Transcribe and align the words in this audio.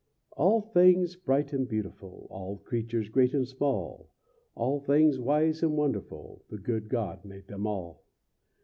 "]All 0.31 0.61
things 0.61 1.15
bright 1.15 1.53
and 1.53 1.67
beautiful, 1.69 2.25
All 2.31 2.57
creatures 2.57 3.07
great 3.07 3.35
and 3.35 3.47
small, 3.47 4.09
All 4.55 4.79
things 4.79 5.19
wise 5.19 5.61
and 5.61 5.77
wonderful, 5.77 6.43
The 6.49 6.57
good 6.57 6.89
God 6.89 7.23
made 7.23 7.45
them 7.47 7.67
all. 7.67 8.03